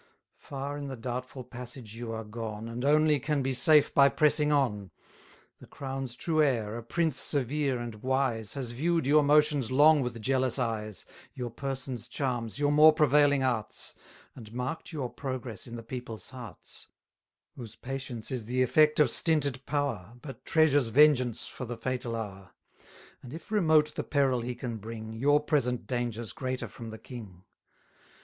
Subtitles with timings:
[0.39, 4.51] Far in the doubtful passage you are gone, And only can be safe by pressing
[4.51, 4.89] on.
[5.59, 10.19] The crown's true heir, a prince severe and wise, Has view'd your motions long with
[10.19, 13.93] jealous eyes, Your person's charms, your more prevailing arts,
[14.35, 16.87] And mark'd your progress in the people's hearts,
[17.55, 22.55] Whose patience is the effect of stinted power, But treasures vengeance for the fatal hour;
[23.19, 26.97] 170 And if remote the peril he can bring, Your present danger's greater from the
[26.97, 27.43] king.